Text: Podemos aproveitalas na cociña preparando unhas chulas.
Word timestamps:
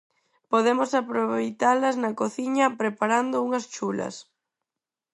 Podemos 0.51 0.91
aproveitalas 1.01 1.95
na 2.03 2.11
cociña 2.21 2.65
preparando 2.81 3.43
unhas 3.47 3.65
chulas. 3.75 4.15